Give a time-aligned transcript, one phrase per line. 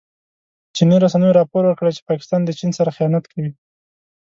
[0.75, 3.51] چیني رسنیو راپور ورکړی چې پاکستان د چین سره خيانت کوي.